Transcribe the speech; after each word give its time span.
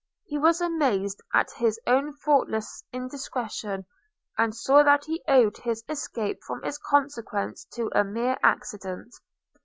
He 0.25 0.39
was 0.39 0.61
amazed 0.61 1.21
at 1.31 1.51
his 1.51 1.79
own 1.85 2.15
thoughtless 2.15 2.83
indiscretion; 2.91 3.85
and 4.35 4.55
saw 4.55 4.81
that 4.81 5.05
he 5.05 5.21
owed 5.27 5.57
his 5.57 5.83
escape 5.87 6.39
from 6.41 6.63
its 6.65 6.79
consequences 6.79 7.67
to 7.75 7.91
a 7.93 8.03
mere 8.03 8.39
accident. 8.41 9.13